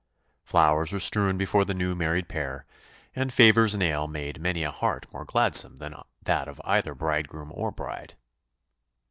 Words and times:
Flowers 0.43 0.91
were 0.91 0.99
strewn 0.99 1.37
before 1.37 1.63
the 1.63 1.75
new 1.75 1.93
married 1.93 2.27
pair, 2.27 2.65
and 3.15 3.31
favours 3.31 3.75
and 3.75 3.83
ale 3.83 4.07
made 4.07 4.41
many 4.41 4.63
a 4.63 4.71
heart 4.71 5.05
more 5.13 5.25
gladsome 5.25 5.77
than 5.77 5.93
that 6.23 6.47
of 6.47 6.59
either 6.63 6.95
bridegroom 6.95 7.51
or 7.53 7.71
bride. 7.71 8.15